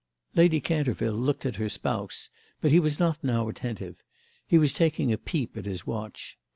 Lady 0.33 0.59
Canterville 0.59 1.13
looked 1.13 1.45
at 1.45 1.57
her 1.57 1.69
spouse, 1.69 2.31
but 2.59 2.71
he 2.71 2.79
was 2.79 2.97
now 2.99 3.15
not 3.21 3.47
attentive; 3.49 4.01
he 4.47 4.57
was 4.57 4.73
taking 4.73 5.13
a 5.13 5.15
peep 5.19 5.55
at 5.55 5.65
his 5.65 5.85
watch. 5.85 6.39